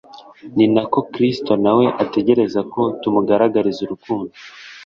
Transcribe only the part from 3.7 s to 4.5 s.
urukundo